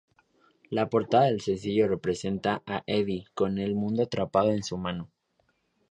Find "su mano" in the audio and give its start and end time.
4.63-5.11